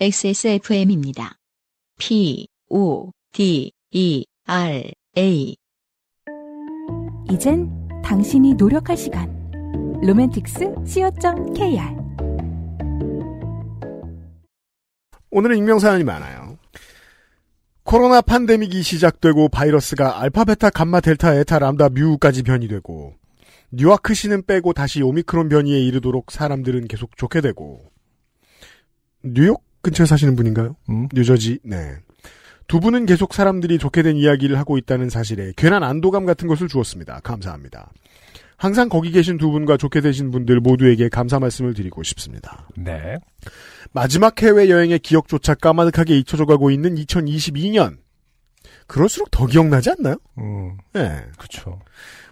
XSFM입니다. 0.00 1.38
P, 1.98 2.46
O, 2.68 3.10
D, 3.32 3.72
E, 3.90 4.24
R, 4.46 4.92
A. 5.16 5.56
이젠 7.28 7.68
당신이 8.04 8.54
노력할 8.54 8.96
시간. 8.96 9.28
로맨틱스 10.00 10.76
co.kr 10.86 11.80
오늘은 15.32 15.56
익명사연이 15.56 16.04
많아요. 16.04 16.58
코로나 17.82 18.20
팬데믹이 18.20 18.84
시작되고 18.84 19.48
바이러스가 19.48 20.20
알파, 20.20 20.44
베타, 20.44 20.70
감마, 20.70 21.00
델타, 21.00 21.34
에타, 21.34 21.58
람다, 21.58 21.88
뮤까지 21.88 22.44
변이되고 22.44 23.14
뉴와 23.72 23.98
크시는 23.98 24.46
빼고 24.46 24.74
다시 24.74 25.02
오미크론 25.02 25.48
변이에 25.48 25.80
이르도록 25.80 26.30
사람들은 26.30 26.86
계속 26.86 27.16
좋게 27.16 27.40
되고 27.40 27.90
뉴욕 29.24 29.67
근처에 29.82 30.06
사시는 30.06 30.36
분인가요? 30.36 30.76
음. 30.90 31.08
뉴저지. 31.12 31.60
네. 31.64 31.96
두 32.66 32.80
분은 32.80 33.06
계속 33.06 33.32
사람들이 33.32 33.78
좋게 33.78 34.02
된 34.02 34.16
이야기를 34.16 34.58
하고 34.58 34.76
있다는 34.76 35.08
사실에 35.08 35.52
괜한 35.56 35.82
안도감 35.82 36.26
같은 36.26 36.48
것을 36.48 36.68
주었습니다. 36.68 37.20
감사합니다. 37.20 37.90
항상 38.58 38.88
거기 38.88 39.10
계신 39.10 39.38
두 39.38 39.50
분과 39.50 39.76
좋게 39.76 40.00
되신 40.00 40.30
분들 40.32 40.60
모두에게 40.60 41.08
감사 41.08 41.38
말씀을 41.38 41.74
드리고 41.74 42.02
싶습니다. 42.02 42.68
네. 42.76 43.16
마지막 43.92 44.40
해외여행의 44.42 44.98
기억조차 44.98 45.54
까마득하게 45.54 46.18
잊혀져 46.18 46.44
가고 46.44 46.70
있는 46.70 46.96
2022년. 46.96 47.98
그럴수록 48.88 49.30
더 49.30 49.46
기억나지 49.46 49.90
않나요? 49.90 50.16
음, 50.38 50.76
네. 50.92 51.22
그쵸. 51.38 51.78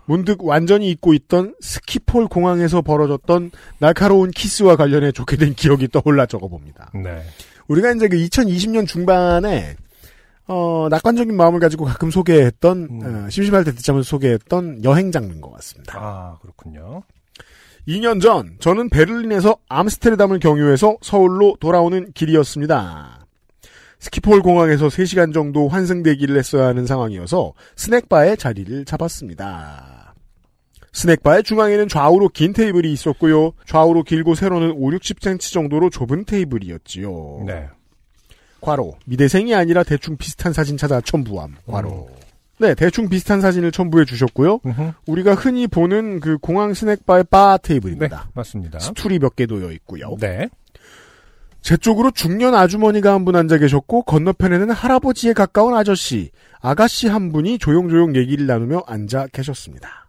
문득 0.06 0.44
완전히 0.44 0.90
잊고 0.90 1.14
있던 1.14 1.54
스키폴 1.60 2.28
공항에서 2.28 2.80
벌어졌던 2.82 3.50
날카로운 3.78 4.30
키스와 4.30 4.76
관련해 4.76 5.12
좋게 5.12 5.36
된 5.36 5.54
기억이 5.54 5.88
떠올라 5.88 6.26
적어봅니다. 6.26 6.90
네. 6.94 7.22
우리가 7.68 7.92
이제 7.92 8.08
그 8.08 8.16
2020년 8.16 8.86
중반에 8.86 9.76
어, 10.48 10.86
낙관적인 10.90 11.36
마음을 11.36 11.58
가지고 11.58 11.84
가끔 11.84 12.10
소개했던 12.10 12.88
음. 12.90 13.24
어, 13.26 13.30
심심할 13.30 13.64
때 13.64 13.72
듣자면 13.72 14.02
소개했던 14.02 14.84
여행 14.84 15.10
장르인 15.10 15.40
것 15.40 15.50
같습니다. 15.54 15.98
아, 15.98 16.38
그렇군요. 16.40 17.02
2년 17.88 18.20
전 18.20 18.56
저는 18.60 18.88
베를린에서 18.90 19.56
암스테르담을 19.68 20.38
경유해서 20.38 20.96
서울로 21.02 21.56
돌아오는 21.60 22.12
길이었습니다. 22.12 23.26
스키폴 23.98 24.42
공항에서 24.42 24.88
3시간 24.88 25.32
정도 25.32 25.68
환승대기를 25.68 26.36
했어야 26.36 26.66
하는 26.66 26.86
상황이어서 26.86 27.54
스낵바에 27.76 28.36
자리를 28.36 28.84
잡았습니다. 28.84 29.95
스낵바의 30.96 31.42
중앙에는 31.42 31.88
좌우로 31.88 32.30
긴 32.30 32.54
테이블이 32.54 32.90
있었고요. 32.90 33.52
좌우로 33.66 34.02
길고 34.02 34.34
세로는 34.34 34.72
5, 34.72 34.90
60cm 34.92 35.52
정도로 35.52 35.90
좁은 35.90 36.24
테이블이었지요. 36.24 37.44
네. 37.46 37.68
괄호 38.62 38.94
미대생이 39.04 39.54
아니라 39.54 39.82
대충 39.84 40.16
비슷한 40.16 40.54
사진 40.54 40.78
찾아 40.78 41.02
첨부함. 41.02 41.56
괄호. 41.66 42.08
네, 42.58 42.74
대충 42.74 43.10
비슷한 43.10 43.42
사진을 43.42 43.72
첨부해 43.72 44.06
주셨고요. 44.06 44.60
음흠. 44.64 44.92
우리가 45.06 45.34
흔히 45.34 45.66
보는 45.66 46.20
그 46.20 46.38
공항 46.38 46.72
스낵바의 46.72 47.24
바 47.30 47.58
네, 47.58 47.68
테이블입니다. 47.74 48.30
맞습니다. 48.32 48.78
스툴이 48.78 49.18
몇 49.18 49.36
개 49.36 49.44
놓여 49.44 49.70
있고요. 49.72 50.16
네. 50.18 50.48
제 51.60 51.76
쪽으로 51.76 52.10
중년 52.12 52.54
아주머니가 52.54 53.12
한 53.12 53.26
분 53.26 53.36
앉아 53.36 53.58
계셨고 53.58 54.04
건너편에는 54.04 54.70
할아버지에 54.70 55.34
가까운 55.34 55.74
아저씨, 55.74 56.30
아가씨 56.62 57.08
한 57.08 57.32
분이 57.32 57.58
조용조용 57.58 58.16
얘기를 58.16 58.46
나누며 58.46 58.84
앉아 58.86 59.26
계셨습니다. 59.32 60.05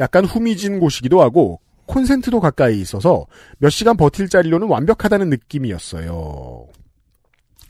약간 0.00 0.24
후미진 0.24 0.78
곳이기도 0.80 1.22
하고 1.22 1.60
콘센트도 1.86 2.40
가까이 2.40 2.80
있어서 2.80 3.26
몇 3.58 3.70
시간 3.70 3.96
버틸 3.96 4.28
자리로는 4.28 4.68
완벽하다는 4.68 5.30
느낌이었어요. 5.30 6.66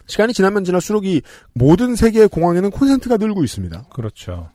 시간이 0.07 0.33
지나면 0.33 0.65
지날수록 0.65 1.05
이 1.07 1.23
모든 1.53 1.95
세계의 1.95 2.29
공항에는 2.29 2.71
콘센트가 2.71 3.17
늘고 3.19 3.45
있습니다. 3.45 3.85
그렇죠. 3.91 4.49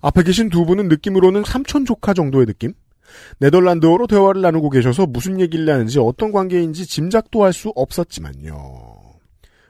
앞에 0.00 0.22
계신 0.22 0.48
두 0.48 0.64
분은 0.64 0.88
느낌으로는 0.88 1.42
삼촌 1.44 1.84
조카 1.84 2.14
정도의 2.14 2.46
느낌? 2.46 2.72
네덜란드어로 3.38 4.06
대화를 4.06 4.40
나누고 4.40 4.70
계셔서 4.70 5.06
무슨 5.06 5.38
얘기를 5.40 5.68
하는지 5.68 5.98
어떤 5.98 6.32
관계인지 6.32 6.86
짐작도 6.86 7.44
할 7.44 7.52
수 7.52 7.70
없었지만요. 7.76 9.02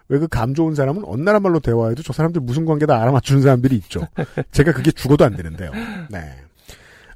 왜 0.09 0.19
그 0.19 0.29
감 0.29 0.55
좋은 0.55 0.75
사람은 0.75 1.03
어느 1.07 1.23
나라 1.23 1.41
말로 1.41 1.59
대화해도 1.59 2.03
저 2.03 2.13
사람들 2.13 2.43
무슨 2.43 2.65
관계다 2.67 3.01
알아맞추는 3.01 3.43
사람들이 3.43 3.75
있죠. 3.77 4.07
제가 4.53 4.73
그게 4.73 4.91
죽어도 4.93 5.25
안 5.25 5.35
되는데요. 5.37 5.73
네. 6.11 6.37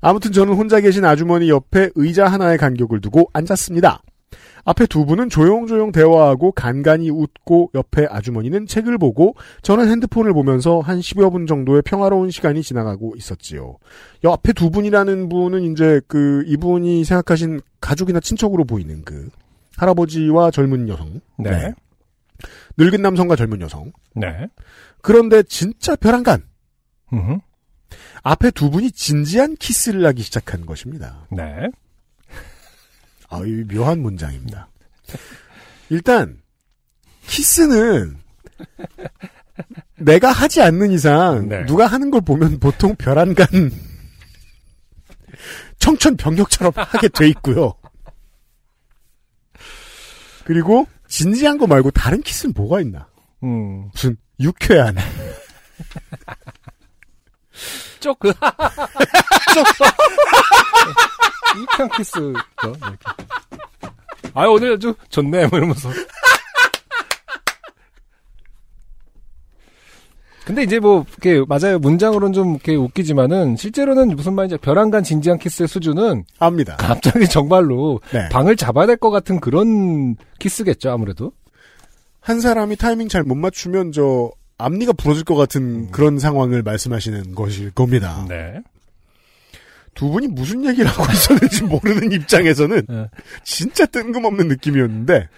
아무튼 0.00 0.32
저는 0.32 0.54
혼자 0.54 0.80
계신 0.80 1.04
아주머니 1.04 1.48
옆에 1.48 1.90
의자 1.94 2.26
하나의 2.26 2.58
간격을 2.58 3.00
두고 3.00 3.30
앉았습니다. 3.32 4.02
앞에 4.64 4.86
두 4.86 5.06
분은 5.06 5.28
조용조용 5.30 5.92
대화하고 5.92 6.50
간간히 6.50 7.08
웃고 7.08 7.70
옆에 7.74 8.06
아주머니는 8.10 8.66
책을 8.66 8.98
보고 8.98 9.36
저는 9.62 9.88
핸드폰을 9.88 10.32
보면서 10.32 10.80
한 10.80 10.98
10여 10.98 11.30
분 11.30 11.46
정도의 11.46 11.82
평화로운 11.82 12.30
시간이 12.30 12.62
지나가고 12.62 13.14
있었지요. 13.16 13.76
옆에 14.24 14.52
두 14.52 14.70
분이라는 14.70 15.28
분은 15.28 15.72
이제 15.72 16.00
그 16.08 16.42
이분이 16.46 17.04
생각하신 17.04 17.60
가족이나 17.80 18.18
친척으로 18.18 18.64
보이는 18.64 19.02
그 19.04 19.30
할아버지와 19.76 20.50
젊은 20.50 20.88
여성. 20.88 21.20
네. 21.38 21.72
늙은 22.76 23.00
남성과 23.02 23.36
젊은 23.36 23.60
여성. 23.60 23.92
네. 24.14 24.48
그런데 25.00 25.44
진짜 25.44 25.94
벼랑간. 25.94 26.42
앞에 28.22 28.50
두 28.50 28.70
분이 28.70 28.92
진지한 28.92 29.56
키스를 29.56 30.04
하기 30.06 30.22
시작한 30.22 30.66
것입니다. 30.66 31.26
네. 31.30 31.68
아유, 33.28 33.66
묘한 33.68 34.00
문장입니다. 34.00 34.68
일단, 35.88 36.40
키스는, 37.26 38.18
내가 39.96 40.32
하지 40.32 40.60
않는 40.62 40.90
이상, 40.90 41.48
네. 41.48 41.64
누가 41.66 41.86
하는 41.86 42.10
걸 42.10 42.20
보면 42.20 42.58
보통 42.58 42.96
벼란간, 42.96 43.46
청천벽력처럼 45.78 46.72
하게 46.76 47.08
돼 47.08 47.28
있고요. 47.28 47.74
그리고, 50.44 50.86
진지한 51.08 51.58
거 51.58 51.66
말고 51.66 51.92
다른 51.92 52.22
키스는 52.22 52.52
뭐가 52.56 52.80
있나? 52.80 53.08
음. 53.44 53.88
무슨, 53.92 54.16
유쾌한. 54.40 54.96
쪽, 58.06 58.18
그, 58.20 58.32
쪽. 58.32 58.38
유쾌한 61.58 61.90
키스. 61.96 62.18
이렇게. 62.18 62.78
아, 64.32 64.46
오늘 64.46 64.74
아주 64.74 64.94
좋네, 65.08 65.48
뭐 65.48 65.58
이러면서. 65.58 65.90
근데 70.44 70.62
이제 70.62 70.78
뭐, 70.78 71.04
이렇게, 71.20 71.44
맞아요. 71.48 71.80
문장으로는 71.80 72.32
좀 72.32 72.52
이렇게 72.52 72.76
웃기지만은, 72.76 73.56
실제로는 73.56 74.14
무슨 74.14 74.34
말인지, 74.34 74.58
별안간 74.58 75.02
진지한 75.02 75.40
키스의 75.40 75.66
수준은 75.66 76.22
압니다. 76.38 76.76
갑자기 76.76 77.26
정말로 77.26 77.98
네. 78.12 78.28
방을 78.28 78.54
잡아야 78.54 78.86
될 78.86 78.96
것 78.98 79.10
같은 79.10 79.40
그런 79.40 80.14
키스겠죠, 80.38 80.92
아무래도. 80.92 81.32
한 82.20 82.40
사람이 82.40 82.76
타이밍 82.76 83.08
잘 83.08 83.24
못 83.24 83.34
맞추면 83.34 83.90
저 83.90 84.30
앞니가 84.58 84.92
부러질 84.92 85.24
것 85.24 85.34
같은 85.34 85.90
그런 85.90 86.18
상황을 86.18 86.62
말씀하시는 86.62 87.34
것일 87.34 87.70
겁니다. 87.72 88.24
네. 88.28 88.62
두 89.94 90.10
분이 90.10 90.28
무슨 90.28 90.64
얘기를 90.64 90.90
하고 90.90 91.10
있었는지 91.10 91.62
모르는 91.64 92.12
입장에서는 92.12 92.86
네. 92.88 93.10
진짜 93.44 93.86
뜬금없는 93.86 94.48
느낌이었는데 94.48 95.28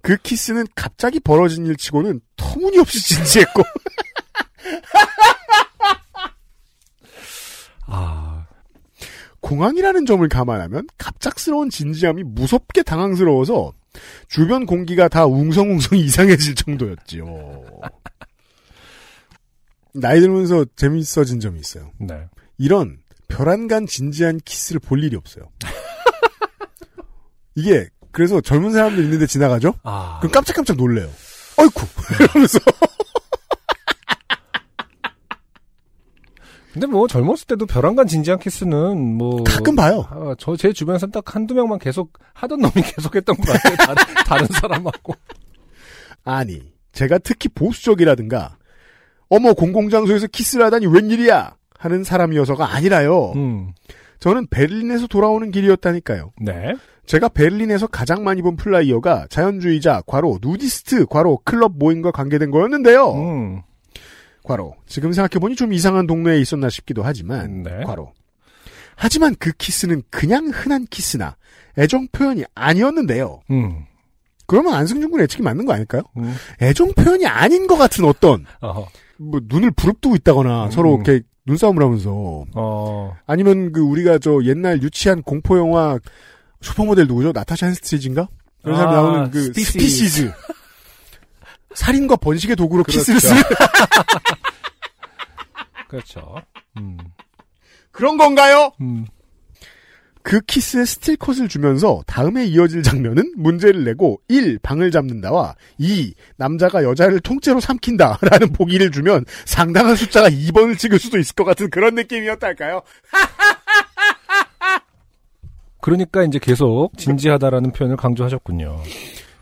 그 0.00 0.16
키스는 0.16 0.66
갑자기 0.74 1.20
벌어진 1.20 1.66
일 1.66 1.76
치고는 1.76 2.20
터무니없이 2.36 3.00
진지했고 3.06 3.62
아, 7.86 8.46
공항이라는 9.40 10.06
점을 10.06 10.26
감안하면 10.26 10.86
갑작스러운 10.96 11.68
진지함이 11.68 12.22
무섭게 12.24 12.82
당황스러워서 12.82 13.72
주변 14.28 14.64
공기가 14.64 15.08
다 15.08 15.26
웅성웅성 15.26 15.98
이상해질 15.98 16.54
정도였지요. 16.54 17.64
나이 19.94 20.20
들면서 20.20 20.64
재밌어진 20.76 21.40
점이 21.40 21.60
있어요. 21.60 21.90
네. 21.98 22.26
이런 22.58 22.98
벼란간 23.28 23.86
진지한 23.86 24.40
키스를 24.44 24.80
볼 24.80 25.02
일이 25.02 25.16
없어요. 25.16 25.50
이게 27.54 27.88
그래서 28.10 28.40
젊은 28.40 28.72
사람들 28.72 29.02
있는데 29.04 29.26
지나가죠? 29.26 29.74
아. 29.82 30.18
그럼 30.20 30.32
깜짝깜짝 30.32 30.76
놀래요. 30.76 31.10
어이쿠 31.58 31.86
이러면서 32.24 32.58
근데 36.72 36.86
뭐 36.86 37.06
젊었을 37.06 37.46
때도 37.48 37.66
벼랑간 37.66 38.06
진지한 38.06 38.38
키스는 38.38 39.16
뭐 39.18 39.44
가끔 39.44 39.76
봐요. 39.76 40.06
아, 40.10 40.34
저제 40.38 40.72
주변에서 40.72 41.06
딱 41.08 41.34
한두 41.34 41.52
명만 41.54 41.78
계속 41.78 42.18
하던 42.32 42.60
놈이 42.60 42.72
계속 42.96 43.14
했던 43.14 43.36
것 43.36 43.46
같아요. 43.46 43.76
다른, 43.76 44.14
다른 44.24 44.46
사람하고. 44.46 45.14
아니 46.24 46.72
제가 46.92 47.18
특히 47.18 47.50
보수적이라든가 47.50 48.56
어머 49.32 49.54
공공장소에서 49.54 50.26
키스를 50.26 50.66
하다니 50.66 50.88
웬일이야 50.88 51.56
하는 51.78 52.04
사람이어서가 52.04 52.74
아니라요. 52.74 53.32
음. 53.34 53.72
저는 54.20 54.46
베를린에서 54.48 55.06
돌아오는 55.06 55.50
길이었다니까요. 55.50 56.32
네. 56.42 56.74
제가 57.06 57.30
베를린에서 57.30 57.86
가장 57.86 58.24
많이 58.24 58.42
본 58.42 58.56
flyer가 58.56 59.28
자연주의자, 59.30 60.02
괄호, 60.06 60.38
누디스트, 60.42 61.06
괄호, 61.06 61.40
클럽 61.46 61.72
모임과 61.78 62.10
관계된 62.10 62.50
거였는데요. 62.50 63.12
음. 63.14 63.62
괄호. 64.44 64.74
지금 64.86 65.12
생각해보니 65.12 65.56
좀 65.56 65.72
이상한 65.72 66.06
동네에 66.06 66.38
있었나 66.38 66.68
싶기도 66.68 67.02
하지만, 67.02 67.62
네. 67.62 67.84
괄호. 67.86 68.12
하지만 68.96 69.34
그 69.38 69.50
키스는 69.52 70.02
그냥 70.10 70.50
흔한 70.52 70.86
키스나 70.90 71.36
애정 71.78 72.06
표현이 72.12 72.44
아니었는데요. 72.54 73.40
음. 73.50 73.86
그러면 74.46 74.74
안승준 74.74 75.10
군 75.10 75.22
예측이 75.22 75.42
맞는 75.42 75.64
거 75.64 75.72
아닐까요? 75.72 76.02
음. 76.18 76.34
애정 76.60 76.92
표현이 76.92 77.26
아닌 77.26 77.66
것 77.66 77.78
같은 77.78 78.04
어떤, 78.04 78.44
어허. 78.60 78.86
뭐, 79.30 79.40
눈을 79.44 79.70
부릅뜨고 79.72 80.14
있다거나 80.16 80.70
서로 80.70 80.96
음. 80.96 81.02
이렇게 81.04 81.24
눈싸움을 81.46 81.82
하면서, 81.82 82.44
어. 82.54 83.14
아니면 83.26 83.72
그 83.72 83.80
우리가 83.80 84.18
저 84.18 84.40
옛날 84.44 84.82
유치한 84.82 85.22
공포 85.22 85.58
영화 85.58 85.98
슈퍼모델 86.60 87.06
누구죠? 87.06 87.32
나타샤 87.32 87.66
헨스트리지인가? 87.66 88.28
그런 88.62 88.76
사람 88.76 88.92
아, 88.92 88.96
나오는 88.96 89.30
그 89.30 89.42
스피시즈. 89.46 89.72
스피시즈. 89.72 90.32
살인과 91.74 92.16
번식의 92.16 92.54
도구로 92.56 92.84
그렇죠. 92.84 92.98
키스를 93.00 93.20
쓰는 93.20 93.42
그렇죠. 95.88 96.36
음. 96.78 96.96
그런 97.90 98.16
건가요? 98.16 98.72
음. 98.80 99.06
그 100.22 100.40
키스에 100.40 100.84
스틸컷을 100.84 101.48
주면서 101.48 102.02
다음에 102.06 102.44
이어질 102.44 102.82
장면은 102.82 103.32
문제를 103.36 103.84
내고 103.84 104.20
1. 104.28 104.58
방을 104.62 104.90
잡는다와 104.90 105.54
2. 105.78 106.14
남자가 106.36 106.84
여자를 106.84 107.20
통째로 107.20 107.60
삼킨다 107.60 108.18
라는 108.22 108.50
보기를 108.54 108.90
주면 108.90 109.24
상당한 109.44 109.96
숫자가 109.96 110.30
2번을 110.30 110.78
찍을 110.78 110.98
수도 110.98 111.18
있을 111.18 111.34
것 111.34 111.44
같은 111.44 111.68
그런 111.70 111.94
느낌이었달까요? 111.94 112.82
그러니까 115.80 116.22
이제 116.22 116.38
계속 116.38 116.90
진지하다라는 116.96 117.72
표현을 117.72 117.96
강조하셨군요. 117.96 118.80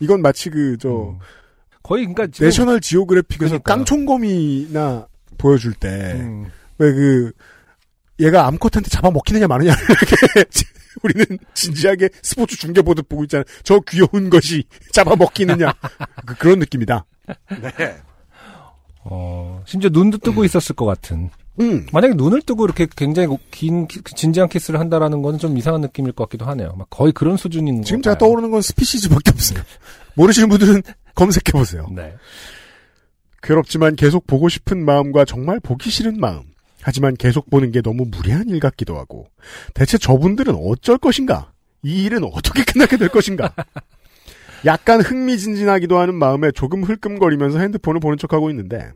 이건 0.01 0.23
마치 0.23 0.49
그 0.49 0.77
저 0.81 0.89
음. 0.89 1.19
거의 1.83 2.05
그러니까 2.05 2.27
지금 2.29 2.47
내셔널 2.47 2.81
지오그래픽에서 2.81 3.59
그러니까요. 3.59 3.77
깡총검이나 3.79 5.07
보여줄 5.39 5.75
때 5.75 6.13
음. 6.15 6.47
왜그 6.79 7.33
얘가 8.21 8.47
암컷한테 8.47 8.89
잡아먹히느냐 8.91 9.47
마느냐 9.49 9.73
이렇게 9.89 10.47
우리는 11.03 11.39
진지하게 11.55 12.09
스포츠 12.23 12.57
중계 12.57 12.83
보듯 12.83 13.09
보고 13.09 13.25
있잖아요. 13.25 13.45
저 13.65 13.81
귀여운 13.89 14.29
것이 14.31 14.65
잡아먹히느냐 14.93 15.73
그, 16.27 16.35
그런 16.37 16.59
느낌이다. 16.59 17.05
네. 17.61 17.97
어, 19.05 19.63
심지어 19.67 19.89
눈도 19.93 20.19
뜨고 20.19 20.45
있었을 20.45 20.75
것 20.77 20.85
같은. 20.85 21.31
음. 21.61 21.87
만약에 21.93 22.15
눈을 22.15 22.43
뜨고 22.43 22.65
이렇게 22.65 22.87
굉장히 22.97 23.29
긴 23.51 23.87
키- 23.87 24.01
진지한 24.03 24.49
키스를 24.49 24.79
한다라는 24.81 25.23
거는 25.23 25.39
좀 25.39 25.57
이상한 25.57 25.81
느낌일 25.83 26.13
것 26.13 26.25
같기도 26.25 26.45
하네요. 26.47 26.75
막 26.77 26.89
거의 26.91 27.13
그런 27.13 27.37
수준인 27.37 27.83
지금 27.83 28.01
것 28.01 28.05
제가 28.05 28.15
같아요. 28.15 28.29
떠오르는 28.29 28.51
건 28.51 28.63
스피시즈밖에 28.63 29.31
없어요. 29.31 29.61
모르시는 30.15 30.49
분들은 30.49 30.83
검색해 31.15 31.53
보세요. 31.53 31.87
네. 31.95 32.15
괴롭지만 33.43 33.97
계속 33.97 34.27
보고 34.27 34.49
싶은 34.49 34.85
마음과 34.85 35.25
정말 35.25 35.61
보기 35.61 35.91
싫은 35.91 36.19
마음. 36.21 36.43
하지만 36.83 37.15
계속 37.17 37.51
보는 37.51 37.71
게 37.73 37.83
너무 37.83 38.05
무례한 38.07 38.49
일 38.49 38.61
같기도 38.61 38.99
하고. 38.99 39.27
대체 39.75 39.99
저분들은 39.99 40.55
어쩔 40.55 40.99
것인가? 40.99 41.53
이 41.83 42.05
일은 42.05 42.25
어떻게 42.25 42.65
끝나게 42.65 42.97
될 42.97 43.09
것인가? 43.09 43.53
약간 44.67 45.01
흥미진진하기도 45.01 45.99
하는 45.99 46.15
마음에 46.15 46.51
조금 46.53 46.83
흘끔거리면서 46.83 47.59
핸드폰을 47.59 48.01
보는 48.01 48.19
척하고 48.19 48.51
있는데 48.51 48.91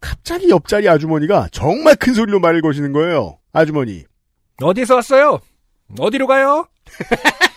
갑자기 0.00 0.50
옆자리 0.50 0.88
아주머니가 0.88 1.48
정말 1.52 1.96
큰 1.96 2.14
소리로 2.14 2.40
말을 2.40 2.60
거시는 2.60 2.92
거예요. 2.92 3.38
아주머니. 3.52 4.04
어디서 4.62 4.96
왔어요? 4.96 5.40
어디로 5.98 6.26
가요? 6.26 6.66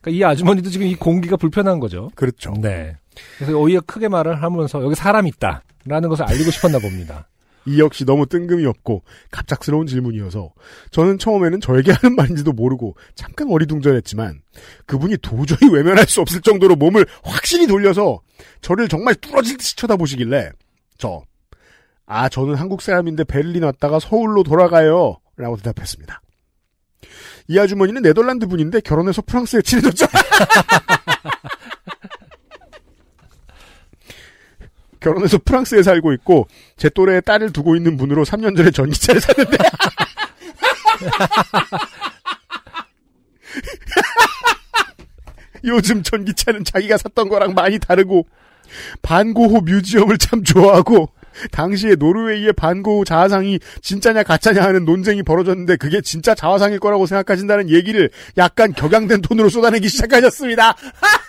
그러니까 0.00 0.10
이 0.10 0.24
아주머니도 0.24 0.70
지금 0.70 0.86
이 0.86 0.94
공기가 0.94 1.36
불편한 1.36 1.80
거죠. 1.80 2.10
그렇죠. 2.14 2.54
네. 2.60 2.96
그래서 3.36 3.56
오히려 3.58 3.80
크게 3.80 4.08
말을 4.08 4.42
하면서 4.42 4.82
여기 4.82 4.94
사람 4.94 5.26
있다. 5.26 5.62
라는 5.84 6.08
것을 6.08 6.24
알리고 6.24 6.50
싶었나 6.50 6.78
봅니다. 6.78 7.28
이 7.66 7.80
역시 7.80 8.04
너무 8.04 8.26
뜬금이 8.26 8.64
없고 8.64 9.02
갑작스러운 9.30 9.86
질문이어서 9.86 10.52
저는 10.90 11.18
처음에는 11.18 11.60
저에게 11.60 11.92
하는 11.92 12.16
말인지도 12.16 12.52
모르고 12.52 12.96
잠깐 13.14 13.50
어리둥절했지만 13.50 14.40
그분이 14.86 15.18
도저히 15.18 15.70
외면할 15.70 16.06
수 16.06 16.20
없을 16.20 16.40
정도로 16.40 16.76
몸을 16.76 17.06
확실히 17.22 17.66
돌려서 17.66 18.20
저를 18.62 18.88
정말 18.88 19.14
뚫어질 19.16 19.58
듯이 19.58 19.76
쳐다보시길래 19.76 20.50
저 20.96 21.22
아, 22.06 22.28
저는 22.30 22.54
한국 22.54 22.80
사람인데 22.80 23.24
베를린 23.24 23.62
왔다가 23.64 23.98
서울로 24.00 24.42
돌아가요. 24.42 25.18
라고 25.36 25.56
대답했습니다. 25.58 26.20
이 27.48 27.58
아주머니는 27.58 28.02
네덜란드 28.02 28.46
분인데 28.46 28.80
결혼해서 28.80 29.22
프랑스에 29.22 29.60
친해졌죠. 29.60 30.06
결혼해서 35.08 35.38
프랑스에 35.38 35.82
살고 35.82 36.12
있고 36.14 36.46
제 36.76 36.88
또래의 36.90 37.22
딸을 37.22 37.52
두고 37.52 37.76
있는 37.76 37.96
분으로 37.96 38.24
3년 38.24 38.56
전에 38.56 38.70
전기차를 38.70 39.20
샀는데 39.20 39.58
요즘 45.64 46.02
전기차는 46.02 46.64
자기가 46.64 46.98
샀던 46.98 47.28
거랑 47.28 47.54
많이 47.54 47.78
다르고 47.78 48.26
반고호 49.02 49.60
museum을 49.62 50.18
참 50.18 50.44
좋아하고 50.44 51.10
당시에 51.52 51.94
노르웨이의 51.94 52.52
반고호 52.52 53.04
자화상이 53.04 53.60
진짜냐 53.80 54.24
가짜냐 54.24 54.62
하는 54.62 54.84
논쟁이 54.84 55.22
벌어졌는데 55.22 55.76
그게 55.76 56.00
진짜 56.00 56.34
자화상일 56.34 56.80
거라고 56.80 57.06
생각하신다는 57.06 57.70
얘기를 57.70 58.10
약간 58.36 58.72
격양된 58.72 59.22
톤으로 59.22 59.48
쏟아내기 59.48 59.88
시작하셨습니다. 59.88 60.76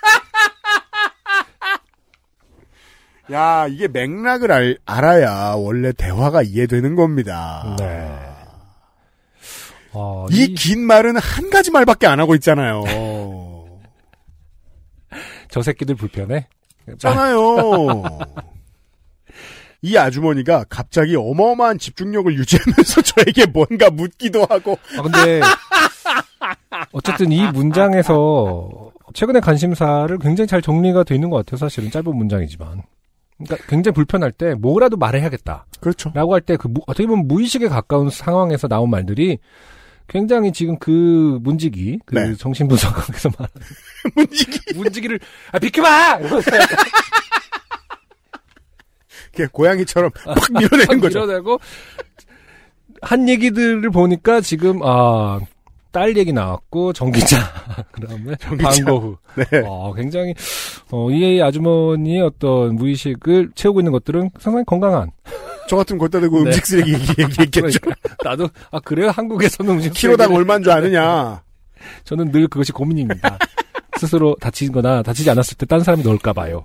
야, 3.32 3.68
이게 3.68 3.88
맥락을 3.88 4.52
알, 4.52 4.78
알아야 4.86 5.54
원래 5.56 5.92
대화가 5.92 6.42
이해되는 6.42 6.96
겁니다. 6.96 7.76
네. 7.78 8.10
어, 9.92 10.26
이긴 10.32 10.86
말은 10.86 11.18
한 11.18 11.50
가지 11.50 11.72
말밖에 11.72 12.08
안 12.08 12.20
하고 12.20 12.36
있잖아요. 12.36 12.84
저 15.50 15.62
새끼들 15.62 15.96
불편해? 15.96 16.48
있잖아요. 16.94 18.04
이 19.82 19.98
아주머니가 19.98 20.66
갑자기 20.70 21.16
어마어마한 21.16 21.80
집중력을 21.80 22.38
유지하면서 22.38 23.02
저에게 23.02 23.46
뭔가 23.46 23.90
묻기도 23.90 24.46
하고 24.50 24.78
아, 24.98 25.02
근데, 25.02 25.42
어쨌든 26.92 27.32
이 27.32 27.48
문장에서 27.52 28.92
최근의 29.14 29.42
관심사를 29.42 30.18
굉장히 30.20 30.48
잘 30.48 30.62
정리가 30.62 31.04
돼 31.04 31.16
있는 31.16 31.30
것 31.30 31.38
같아요. 31.38 31.58
사실은 31.58 31.92
짧은 31.92 32.16
문장이지만. 32.16 32.84
그러니까 33.42 33.68
굉장히 33.68 33.94
불편할 33.94 34.32
때 34.32 34.54
뭐라도 34.54 34.98
말해야겠다. 34.98 35.66
그렇죠. 35.80 36.12
라고 36.14 36.34
할 36.34 36.42
때 36.42 36.58
그 36.58 36.70
어떻게 36.88 37.08
보면 37.08 37.28
무의식에 37.28 37.68
가까운 37.70 38.10
상황에서 38.10 38.68
나온 38.68 38.90
말들이 38.90 39.40
굉장히 40.08 40.52
지금 40.52 40.78
그 40.80 41.38
문지기, 41.42 42.00
그 42.06 42.16
네. 42.16 42.36
정신분석학에서 42.36 43.30
말하는 43.38 43.52
문지기 44.16 44.60
문지기를, 44.76 45.20
아, 45.52 45.60
비켜봐! 45.60 46.20
그냥 49.36 49.50
고양이처럼 49.52 50.10
팍 50.26 50.36
밀어내는 50.52 51.00
거죠. 51.00 51.22
밀어내고, 51.26 51.60
한 53.02 53.30
얘기들을 53.30 53.90
보니까 53.92 54.42
지금, 54.42 54.80
아, 54.84 55.40
딸 55.92 56.16
얘기 56.18 56.32
나왔고, 56.32 56.94
전기차, 56.94 57.38
그 57.92 58.02
다음에, 58.08 58.36
전기차. 58.40 58.70
방거후. 58.86 59.18
네. 59.36 59.62
어, 59.66 59.94
굉장히, 59.94 60.34
어, 60.92 61.10
이 61.10 61.42
아주머니의 61.42 62.22
어떤 62.22 62.76
무의식을 62.76 63.52
채우고 63.56 63.80
있는 63.82 63.92
것들은 63.92 64.30
상당히 64.40 64.66
건강한. 64.66 65.10
저 65.68 65.76
같은 65.78 65.98
걷다 65.98 66.20
대고 66.20 66.44
네. 66.44 66.50
음식 66.50 66.66
쓰레기 66.66 66.94
얘기- 66.94 67.22
얘기했겠죠. 67.22 67.80
그러니까 67.82 68.16
나도, 68.24 68.50
아, 68.72 68.80
그래요? 68.80 69.10
한국에서는 69.10 69.72
음식. 69.74 69.94
키로당 69.94 70.34
얼마인 70.34 70.64
줄 70.64 70.72
아느냐. 70.72 71.42
저는 72.04 72.32
늘 72.32 72.48
그것이 72.48 72.72
고민입니다. 72.72 73.38
스스로 74.00 74.36
다치는 74.40 74.72
거나 74.74 75.02
다치지 75.04 75.30
않았을 75.30 75.58
때 75.58 75.66
딴 75.66 75.82
사람이 75.84 76.04
넣을까 76.04 76.34
봐요. 76.34 76.64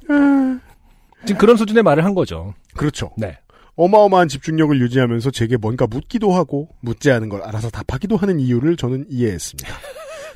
지금 1.27 1.39
그런 1.39 1.57
수준의 1.57 1.83
말을 1.83 2.05
한 2.05 2.15
거죠. 2.15 2.55
그렇죠. 2.77 3.11
네. 3.17 3.39
어마어마한 3.77 4.29
집중력을 4.29 4.81
유지하면서 4.81 5.31
제게 5.31 5.57
뭔가 5.57 5.87
묻기도 5.87 6.33
하고 6.33 6.69
묻지 6.81 7.11
않은 7.11 7.29
걸 7.29 7.43
알아서 7.43 7.71
답하기도 7.71 8.17
하는 8.17 8.39
이유를 8.39 8.77
저는 8.77 9.07
이해했습니다. 9.09 9.69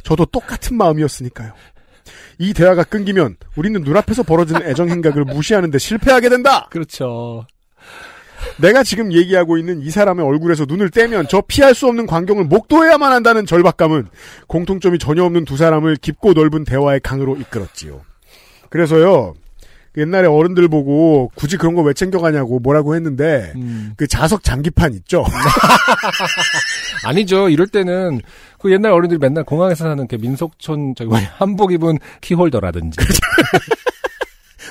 저도 0.02 0.26
똑같은 0.26 0.76
마음이었으니까요. 0.76 1.52
이 2.38 2.52
대화가 2.54 2.84
끊기면 2.84 3.36
우리는 3.56 3.80
눈앞에서 3.82 4.22
벌어지는 4.22 4.62
애정 4.62 4.88
행각을 4.88 5.24
무시하는데 5.24 5.76
실패하게 5.78 6.28
된다. 6.28 6.68
그렇죠. 6.70 7.46
내가 8.60 8.82
지금 8.82 9.12
얘기하고 9.12 9.58
있는 9.58 9.80
이 9.82 9.90
사람의 9.90 10.24
얼굴에서 10.24 10.64
눈을 10.66 10.90
떼면 10.90 11.26
저 11.28 11.40
피할 11.40 11.74
수 11.74 11.86
없는 11.88 12.06
광경을 12.06 12.44
목도해야만 12.44 13.12
한다는 13.12 13.46
절박감은 13.46 14.08
공통점이 14.46 14.98
전혀 14.98 15.24
없는 15.24 15.44
두 15.44 15.56
사람을 15.56 15.96
깊고 15.96 16.32
넓은 16.32 16.64
대화의 16.64 17.00
강으로 17.00 17.36
이끌었지요. 17.36 18.02
그래서요, 18.70 19.34
옛날에 19.96 20.26
어른들 20.28 20.68
보고 20.68 21.30
굳이 21.34 21.56
그런 21.56 21.74
거 21.74 21.82
왜 21.82 21.92
챙겨가냐고 21.94 22.58
뭐라고 22.60 22.94
했는데 22.94 23.52
음. 23.56 23.92
그 23.96 24.06
자석 24.06 24.44
장기판 24.44 24.92
있죠. 24.94 25.24
아니죠. 27.04 27.48
이럴 27.48 27.66
때는 27.66 28.20
그 28.58 28.72
옛날 28.72 28.92
어른들이 28.92 29.18
맨날 29.18 29.44
공항에서 29.44 29.84
사는 29.84 30.06
그 30.06 30.16
민속촌 30.16 30.94
저기 30.96 31.08
뭐냐 31.10 31.32
한복 31.36 31.72
입은 31.72 31.98
키홀더라든지 32.20 32.98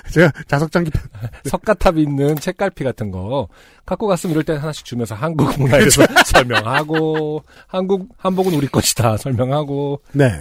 제가 0.12 0.32
자석 0.48 0.72
장기판 0.72 1.02
석가탑 1.46 1.98
있는 1.98 2.36
책갈피 2.36 2.84
같은 2.84 3.12
거 3.12 3.48
갖고 3.86 4.08
갔으면 4.08 4.32
이럴 4.32 4.44
때 4.44 4.54
하나씩 4.54 4.86
주면서 4.86 5.16
한국 5.16 5.54
문화에 5.60 5.80
대해서 5.80 6.04
설명하고 6.26 7.44
한국 7.68 8.10
한복은 8.18 8.54
우리 8.54 8.68
것이다 8.68 9.18
설명하고 9.18 10.02
네. 10.14 10.32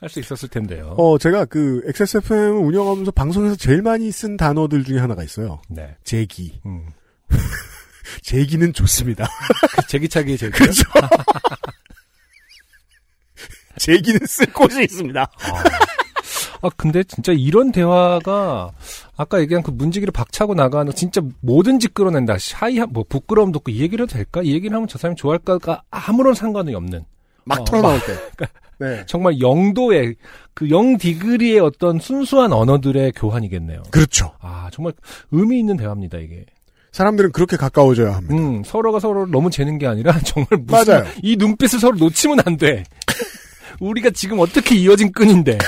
할 0.00 0.08
수 0.08 0.18
있었을 0.18 0.48
텐데요. 0.48 0.94
어 0.98 1.16
제가 1.16 1.44
그 1.44 1.80
XSFM 1.86 2.66
운영하면서 2.66 3.12
방송에서 3.12 3.54
제일 3.56 3.82
많이 3.82 4.10
쓴 4.10 4.36
단어들 4.36 4.84
중에 4.84 4.98
하나가 4.98 5.22
있어요. 5.22 5.62
네. 5.68 5.96
제기. 6.04 6.60
음. 6.66 6.86
제기는 8.22 8.72
좋습니다. 8.72 9.28
그 9.76 9.86
제기차기 9.86 10.36
제기. 10.36 10.52
그렇죠. 10.52 10.82
제기는 13.78 14.20
쓸 14.26 14.46
곳이 14.52 14.82
있습니다. 14.84 15.20
아 15.22 15.62
근데 16.76 17.02
진짜 17.04 17.32
이런 17.32 17.72
대화가 17.72 18.70
아까 19.16 19.40
얘기한 19.40 19.62
그 19.62 19.70
문지기를 19.70 20.12
박차고 20.12 20.54
나가는 20.54 20.92
진짜 20.92 21.20
뭐든지 21.40 21.88
끌어낸다. 21.88 22.36
샤이 22.38 22.78
뭐 22.90 23.04
부끄러움도 23.08 23.58
없고 23.58 23.70
이 23.70 23.80
얘기를 23.80 24.04
해도 24.04 24.14
될까? 24.14 24.42
이 24.42 24.52
얘기를 24.52 24.74
하면 24.74 24.88
저 24.88 24.98
사람이 24.98 25.16
좋아할까가 25.16 25.82
아무런 25.90 26.34
상관이 26.34 26.74
없는 26.74 27.04
막 27.44 27.60
어, 27.60 27.64
털어나올 27.64 28.00
때. 28.00 28.46
네. 28.78 29.04
정말 29.06 29.40
영도의 29.40 30.16
그영 30.54 30.98
디그리의 30.98 31.60
어떤 31.60 32.00
순수한 32.00 32.52
언어들의 32.52 33.12
교환이겠네요. 33.12 33.82
그렇죠. 33.90 34.32
아 34.40 34.68
정말 34.72 34.92
의미 35.30 35.60
있는 35.60 35.76
대화입니다 35.76 36.18
이게. 36.18 36.44
사람들은 36.90 37.32
그렇게 37.32 37.56
가까워져야 37.56 38.14
합니다. 38.16 38.34
음 38.34 38.62
서로가 38.64 39.00
서로를 39.00 39.30
너무 39.30 39.50
재는 39.50 39.78
게 39.78 39.86
아니라 39.86 40.18
정말 40.24 40.48
무슨 40.66 40.94
맞아요. 40.94 41.04
이 41.22 41.36
눈빛을 41.36 41.78
서로 41.78 41.96
놓치면 41.96 42.40
안 42.44 42.56
돼. 42.56 42.82
우리가 43.80 44.10
지금 44.10 44.38
어떻게 44.40 44.74
이어진 44.76 45.10
끈인데 45.12 45.58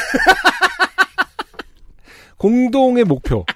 공동의 2.45 3.05
목표로 3.05 3.47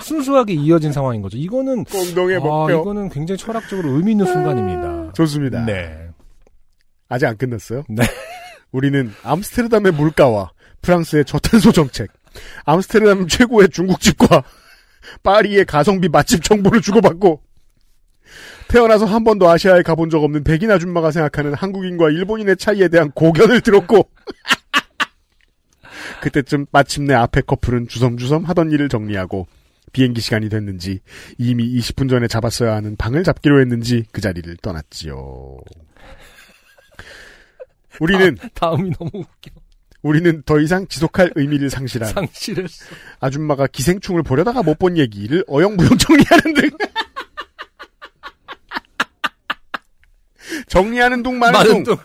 순수하게 0.00 0.54
이어진 0.54 0.90
상황인 0.90 1.22
거죠. 1.22 1.38
이거는 1.38 1.84
공동의 1.84 2.38
아, 2.38 2.40
목표. 2.40 2.80
이거는 2.80 3.08
굉장히 3.08 3.38
철학적으로 3.38 3.92
의미 3.92 4.10
있는 4.10 4.26
순간입니다. 4.26 5.12
좋습니다. 5.12 5.64
네. 5.64 6.08
아직 7.08 7.26
안 7.26 7.36
끝났어요. 7.36 7.84
네. 7.88 8.02
우리는 8.72 9.12
암스테르담의 9.22 9.92
물가와 9.92 10.50
프랑스의 10.80 11.24
저탄소 11.24 11.70
정책, 11.70 12.10
암스테르담 12.64 13.28
최고의 13.28 13.68
중국집과 13.68 14.42
파리의 15.22 15.64
가성비 15.64 16.08
맛집 16.08 16.42
정보를 16.42 16.80
주고받고 16.80 17.42
태어나서 18.66 19.04
한 19.04 19.22
번도 19.22 19.48
아시아에 19.48 19.82
가본 19.82 20.10
적 20.10 20.24
없는 20.24 20.42
백인 20.42 20.72
아줌마가 20.72 21.12
생각하는 21.12 21.54
한국인과 21.54 22.10
일본인의 22.10 22.56
차이에 22.56 22.88
대한 22.88 23.12
고견을 23.12 23.60
들었고 23.60 24.08
그때쯤 26.20 26.66
마침내 26.70 27.14
앞에 27.14 27.40
커플은 27.42 27.88
주섬주섬 27.88 28.44
하던 28.44 28.70
일을 28.72 28.88
정리하고 28.88 29.46
비행기 29.92 30.20
시간이 30.20 30.48
됐는지 30.48 31.00
이미 31.38 31.64
20분 31.78 32.08
전에 32.08 32.26
잡았어야 32.28 32.74
하는 32.74 32.96
방을 32.96 33.24
잡기로 33.24 33.60
했는지 33.60 34.04
그 34.12 34.20
자리를 34.20 34.56
떠났지요. 34.62 35.58
우리는 38.00 38.36
다 38.54 38.72
음이 38.72 38.92
너무 38.98 39.10
웃겨. 39.14 39.50
우리는 40.02 40.42
더 40.44 40.58
이상 40.58 40.86
지속할 40.88 41.30
의미를 41.36 41.70
상실한 41.70 42.12
상실했어. 42.12 42.86
아줌마가 43.20 43.68
기생충을 43.68 44.22
보려다가 44.24 44.62
못 44.62 44.78
본 44.78 44.98
얘기를 44.98 45.44
어영부영 45.46 45.98
정리하는 45.98 46.54
등 46.54 46.70
정리하는 50.66 51.22
둥 51.22 51.38
마는 51.38 51.52
많은 51.52 51.84
둥또 51.84 52.00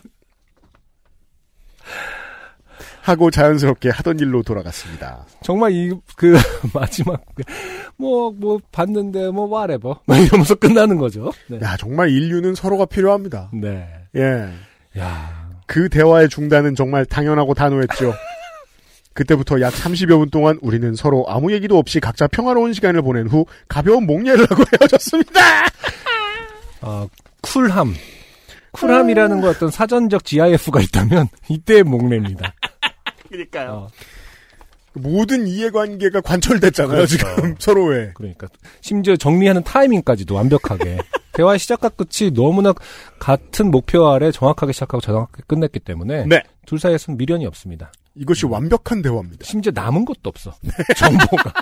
하고 3.08 3.30
자연스럽게 3.30 3.90
하던 3.90 4.18
일로 4.20 4.42
돌아갔습니다. 4.42 5.24
정말 5.42 5.72
이 5.72 5.90
그 6.16 6.36
마지막 6.74 7.22
뭐뭐 7.96 8.32
뭐 8.36 8.58
봤는데 8.72 9.30
뭐 9.30 9.46
whatever 9.48 9.96
막 10.06 10.16
이러면서 10.18 10.54
끝나는 10.54 10.98
거죠. 10.98 11.32
네. 11.48 11.58
야 11.62 11.76
정말 11.76 12.10
인류는 12.10 12.54
서로가 12.54 12.86
필요합니다. 12.86 13.50
네. 13.52 13.86
예, 14.16 14.48
야. 14.98 15.48
그 15.66 15.88
대화의 15.88 16.28
중단은 16.28 16.74
정말 16.74 17.04
당연하고 17.04 17.54
단호했죠. 17.54 18.14
그때부터 19.12 19.60
약 19.60 19.72
30여 19.74 20.18
분 20.18 20.30
동안 20.30 20.58
우리는 20.62 20.94
서로 20.94 21.24
아무 21.28 21.52
얘기도 21.52 21.76
없이 21.76 21.98
각자 22.00 22.26
평화로운 22.28 22.72
시간을 22.72 23.02
보낸 23.02 23.26
후 23.26 23.44
가벼운 23.68 24.06
목례를 24.06 24.46
하고 24.48 24.62
헤어졌습니다. 24.80 25.40
아, 26.80 27.06
쿨함. 27.42 27.94
쿨함이라는 28.72 29.40
거 29.40 29.48
어떤 29.48 29.70
사전적 29.70 30.24
GIF가 30.24 30.80
있다면 30.80 31.28
이때의 31.48 31.82
목례입니다. 31.82 32.54
그러니까요. 33.28 33.70
어, 33.70 33.88
모든 34.94 35.46
이해관계가 35.46 36.20
관철됐잖아요, 36.22 36.96
그렇죠. 36.96 37.16
지금 37.18 37.54
서로의. 37.60 38.12
그러니까 38.14 38.48
심지어 38.80 39.16
정리하는 39.16 39.62
타이밍까지도 39.62 40.34
완벽하게 40.34 40.98
대화의 41.32 41.58
시작과 41.58 41.90
끝이 41.90 42.32
너무나 42.32 42.72
같은 43.18 43.70
목표 43.70 44.08
아래 44.08 44.32
정확하게 44.32 44.72
시작하고 44.72 45.00
정확하게 45.00 45.42
끝냈기 45.46 45.78
때문에 45.80 46.26
네. 46.26 46.42
둘 46.66 46.80
사이에서는 46.80 47.16
미련이 47.16 47.46
없습니다. 47.46 47.92
이것이 48.16 48.46
완벽한 48.46 49.02
대화입니다. 49.02 49.44
심지어 49.44 49.70
남은 49.72 50.04
것도 50.04 50.20
없어. 50.24 50.52
정보가. 50.96 51.52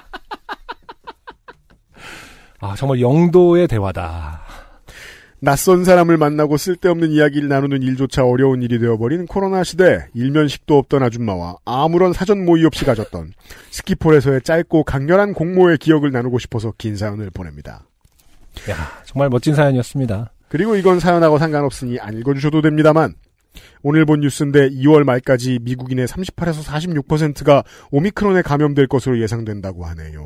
아, 2.60 2.74
정말 2.74 3.00
영도의 3.00 3.68
대화다. 3.68 4.45
낯선 5.46 5.84
사람을 5.84 6.16
만나고 6.16 6.56
쓸데없는 6.56 7.12
이야기를 7.12 7.48
나누는 7.48 7.80
일조차 7.80 8.24
어려운 8.24 8.64
일이 8.64 8.80
되어버린 8.80 9.26
코로나 9.26 9.62
시대 9.62 10.08
일면식도 10.12 10.76
없던 10.76 11.04
아줌마와 11.04 11.58
아무런 11.64 12.12
사전 12.12 12.44
모의 12.44 12.64
없이 12.64 12.84
가졌던 12.84 13.32
스키폴에서의 13.70 14.42
짧고 14.42 14.82
강렬한 14.82 15.34
공모의 15.34 15.78
기억을 15.78 16.10
나누고 16.10 16.40
싶어서 16.40 16.72
긴 16.76 16.96
사연을 16.96 17.30
보냅니다. 17.30 17.84
야, 18.68 18.74
정말 19.04 19.28
멋진 19.28 19.54
사연이었습니다. 19.54 20.32
그리고 20.48 20.74
이건 20.74 20.98
사연하고 20.98 21.38
상관없으니 21.38 22.00
안 22.00 22.18
읽어주셔도 22.18 22.60
됩니다만 22.60 23.14
오늘 23.84 24.04
본 24.04 24.22
뉴스인데 24.22 24.70
2월 24.70 25.04
말까지 25.04 25.60
미국인의 25.62 26.08
38에서 26.08 26.64
46%가 26.64 27.62
오미크론에 27.92 28.42
감염될 28.42 28.88
것으로 28.88 29.20
예상된다고 29.20 29.86
하네요. 29.86 30.24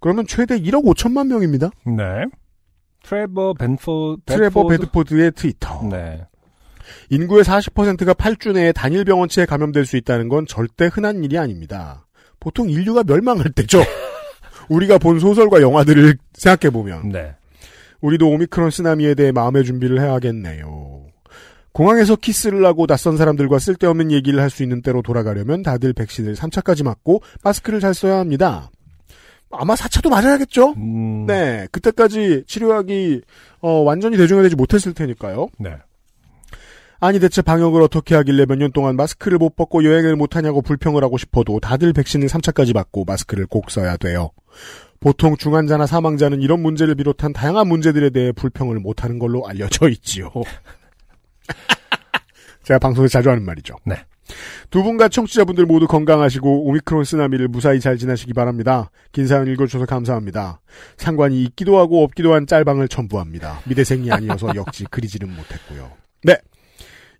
그러면 0.00 0.26
최대 0.26 0.58
1억 0.58 0.86
5천만 0.86 1.26
명입니다. 1.26 1.68
네. 1.84 2.24
트레버 3.08 3.54
벤포 3.54 4.18
트레버 4.26 4.66
베드포드? 4.66 4.78
베드포드의 4.86 5.32
트위터. 5.32 5.82
네. 5.90 6.26
인구의 7.10 7.44
40%가 7.44 8.14
8주 8.14 8.52
내에 8.52 8.72
단일 8.72 9.04
병원치에 9.04 9.46
감염될 9.46 9.86
수 9.86 9.96
있다는 9.96 10.28
건 10.28 10.46
절대 10.46 10.90
흔한 10.92 11.24
일이 11.24 11.38
아닙니다. 11.38 12.06
보통 12.40 12.68
인류가 12.70 13.02
멸망할 13.04 13.50
때죠. 13.52 13.82
우리가 14.68 14.98
본 14.98 15.18
소설과 15.18 15.60
영화들을 15.62 16.18
생각해 16.34 16.70
보면 16.70 17.10
네. 17.10 17.34
우리도 18.00 18.28
오미크론 18.28 18.70
쓰나미에 18.70 19.14
대해 19.14 19.32
마음의 19.32 19.64
준비를 19.64 20.00
해야겠네요. 20.00 21.06
공항에서 21.72 22.16
키스를 22.16 22.64
하고 22.66 22.86
낯선 22.86 23.16
사람들과 23.16 23.58
쓸데없는 23.58 24.10
얘기를 24.12 24.40
할 24.40 24.50
수 24.50 24.62
있는 24.62 24.82
때로 24.82 25.00
돌아가려면 25.02 25.62
다들 25.62 25.92
백신을 25.92 26.34
3차까지 26.34 26.84
맞고 26.84 27.22
마스크를 27.44 27.80
잘 27.80 27.94
써야 27.94 28.18
합니다. 28.18 28.70
아마 29.50 29.74
4차도 29.74 30.10
맞아야겠죠? 30.10 30.74
음, 30.76 31.26
네, 31.26 31.66
그때까지 31.72 32.44
치료약이 32.46 33.22
어, 33.60 33.70
완전히 33.80 34.16
대중화되지 34.16 34.56
못했을 34.56 34.92
테니까요. 34.94 35.48
네. 35.58 35.76
아니 37.00 37.20
대체 37.20 37.42
방역을 37.42 37.80
어떻게 37.80 38.14
하길래 38.16 38.44
몇 38.46 38.56
년 38.56 38.72
동안 38.72 38.96
마스크를 38.96 39.38
못 39.38 39.54
벗고 39.54 39.84
여행을 39.84 40.16
못하냐고 40.16 40.62
불평을 40.62 41.02
하고 41.04 41.16
싶어도 41.16 41.60
다들 41.60 41.92
백신을 41.92 42.26
3차까지 42.28 42.74
맞고 42.74 43.04
마스크를 43.04 43.46
꼭 43.46 43.70
써야 43.70 43.96
돼요. 43.96 44.30
보통 45.00 45.36
중환자나 45.36 45.86
사망자는 45.86 46.42
이런 46.42 46.60
문제를 46.60 46.96
비롯한 46.96 47.32
다양한 47.32 47.68
문제들에 47.68 48.10
대해 48.10 48.32
불평을 48.32 48.80
못하는 48.80 49.20
걸로 49.20 49.46
알려져 49.46 49.88
있지요. 49.90 50.32
제가 52.64 52.78
방송에서 52.80 53.12
자주 53.12 53.30
하는 53.30 53.44
말이죠. 53.44 53.76
네. 53.86 53.94
두 54.70 54.82
분과 54.82 55.08
청취자분들 55.08 55.66
모두 55.66 55.86
건강하시고 55.86 56.68
오미크론 56.68 57.04
쓰나미를 57.04 57.48
무사히 57.48 57.80
잘 57.80 57.96
지나시기 57.98 58.32
바랍니다. 58.34 58.90
긴 59.12 59.26
사연 59.26 59.46
읽어주셔서 59.46 59.86
감사합니다. 59.86 60.60
상관이 60.96 61.42
있기도 61.44 61.78
하고 61.78 62.04
없기도 62.04 62.34
한 62.34 62.46
짤방을 62.46 62.88
첨부합니다. 62.88 63.60
미대생이 63.66 64.10
아니어서 64.10 64.54
역시 64.54 64.84
그리지는 64.90 65.34
못했고요. 65.34 65.90
네. 66.24 66.36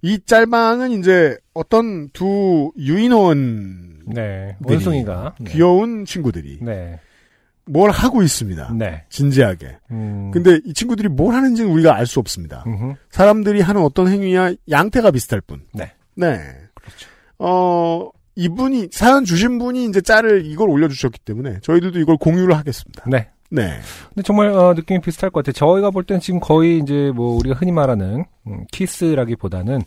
이 0.03 0.21
짤방은 0.25 0.93
이제 0.93 1.37
어떤 1.55 2.09
두 2.11 2.73
유인원 2.79 4.05
네. 4.07 4.57
원숭이가. 4.63 5.35
네. 5.41 5.51
귀여운 5.51 6.05
친구들이 6.05 6.59
네. 6.63 7.01
뭘 7.67 7.91
하고 7.91 8.23
있습니다. 8.23 8.73
네. 8.79 9.05
진지하게. 9.11 9.77
음. 9.91 10.31
근데 10.33 10.61
이 10.65 10.73
친구들이 10.73 11.09
뭘 11.09 11.35
하는지는 11.35 11.71
우리가 11.71 11.95
알 11.97 12.07
수 12.07 12.19
없습니다. 12.21 12.65
음흠. 12.67 12.95
사람들이 13.11 13.61
하는 13.61 13.83
어떤 13.83 14.09
행위야 14.09 14.53
양태가 14.71 15.11
비슷할 15.11 15.41
뿐. 15.43 15.63
네. 15.75 15.93
네. 16.15 16.41
그렇죠. 16.89 17.09
어, 17.39 18.11
이분이 18.37 18.89
사연 18.93 19.25
주신 19.25 19.59
분이 19.59 19.87
이제 19.87 20.01
짤을 20.01 20.47
이걸 20.47 20.71
올려주셨기 20.71 21.21
때문에 21.21 21.59
저희들도 21.63 21.99
이걸 22.01 22.17
공유를 22.17 22.57
하겠습니다. 22.57 23.05
네. 23.07 23.29
네. 23.51 23.79
근데 24.09 24.23
정말 24.25 24.49
어, 24.49 24.75
느낌이 24.75 25.01
비슷할 25.01 25.31
것 25.31 25.45
같아요. 25.45 25.53
저희가 25.55 25.91
볼 25.91 26.05
때는 26.05 26.21
지금 26.21 26.39
거의 26.39 26.79
이제 26.79 27.11
뭐 27.15 27.37
우리가 27.37 27.57
흔히 27.57 27.73
말하는 27.73 28.25
음, 28.47 28.65
키스라기보다는 28.71 29.81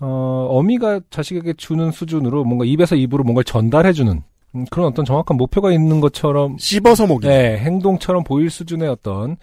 어, 0.00 0.48
어미가 0.50 1.00
자식에게 1.10 1.54
주는 1.54 1.90
수준으로 1.90 2.44
뭔가 2.44 2.64
입에서 2.64 2.96
입으로 2.96 3.24
뭔가를 3.24 3.44
전달해주는 3.44 4.22
음, 4.54 4.64
그런 4.70 4.88
어떤 4.88 5.04
정확한 5.04 5.36
목표가 5.36 5.72
있는 5.72 6.00
것처럼 6.00 6.56
씹어서 6.58 7.06
먹이. 7.06 7.26
네, 7.26 7.58
행동처럼 7.58 8.24
보일 8.24 8.50
수준의 8.50 8.88
어떤 8.88 9.36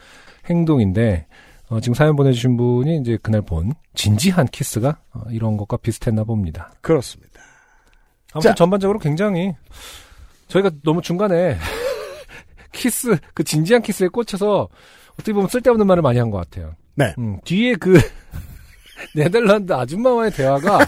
행동인데 0.50 1.26
어, 1.70 1.80
지금 1.80 1.94
사연 1.96 2.16
보내주신 2.16 2.58
분이 2.58 2.98
이제 3.00 3.18
그날 3.22 3.42
본 3.42 3.74
진지한 3.96 4.48
키스가 4.48 4.98
어, 5.14 5.22
이런 5.32 5.58
것과 5.58 5.78
비슷했나 5.78 6.24
봅니다. 6.24 6.72
그렇습니다. 6.82 7.42
아무튼 8.34 8.52
자. 8.52 8.56
전반적으로 8.56 9.00
굉장히 9.00 9.54
저희가 10.48 10.70
너무 10.84 11.02
중간에 11.02 11.58
키스 12.72 13.18
그 13.34 13.44
진지한 13.44 13.82
키스에 13.82 14.10
꽂혀서 14.10 14.68
어떻게 15.14 15.34
보면 15.34 15.48
쓸데없는 15.50 15.88
말을 15.88 16.04
많이 16.04 16.20
한 16.20 16.30
것 16.30 16.38
같아요. 16.38 16.76
네. 16.96 17.14
음, 17.18 17.40
뒤에 17.46 17.76
그 17.76 17.98
네덜란드 19.16 19.74
아줌마와의 19.74 20.32
대화가 20.32 20.80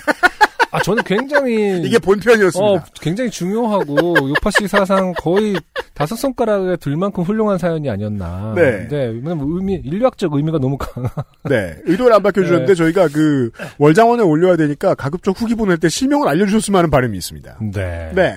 아 0.72 0.82
저는 0.82 1.04
굉장히 1.04 1.82
이게 1.84 1.98
본편이었습니다. 2.00 2.72
어 2.72 2.84
굉장히 3.02 3.30
중요하고 3.30 4.30
요파 4.30 4.52
씨 4.52 4.68
사상 4.68 5.14
거의 5.18 5.56
다섯 5.94 6.16
손가락에 6.16 6.76
들 6.78 6.96
만큼 6.98 7.24
훌륭한 7.24 7.58
사연이 7.58 7.90
아니었나. 7.90 8.54
네. 8.56 8.88
네. 8.88 9.06
왜냐면 9.08 9.40
의미 9.42 9.76
인류학적 9.76 10.34
의미가 10.34 10.60
너무 10.60 10.78
강한. 10.78 11.10
네. 11.50 11.76
의도를 11.86 12.14
안 12.14 12.24
밝혀주셨는데 12.24 12.76
저희가 12.76 13.08
그 13.08 13.52
월장원에 13.78 14.24
올려야 14.24 14.58
되니까 14.58 14.96
가급적 14.96 15.40
후기 15.40 15.56
보낼 15.56 15.78
때 15.78 15.90
실명을 15.90 16.28
알려주셨으면 16.28 16.78
하는 16.80 16.90
바람이 16.92 17.18
있습니다. 17.18 17.58
네. 17.74 18.12
네. 18.14 18.36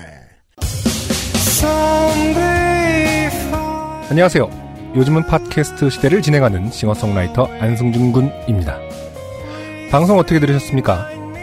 안녕하세요. 4.09 4.49
요즘은 4.95 5.23
팟캐스트 5.27 5.89
시대를 5.89 6.21
진행하는 6.21 6.69
싱어송라이터 6.69 7.45
안승준 7.59 8.11
군입니다. 8.11 8.77
방송 9.89 10.17
어떻게 10.17 10.39
들으셨습니까? 10.39 11.20